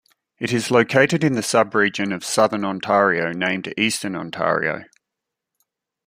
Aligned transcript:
It 0.39 0.51
is 0.51 0.71
located 0.71 1.23
in 1.23 1.33
the 1.33 1.41
subregion 1.43 2.11
of 2.11 2.25
Southern 2.25 2.65
Ontario 2.65 3.31
named 3.33 3.71
Eastern 3.77 4.15
Ontario. 4.15 4.85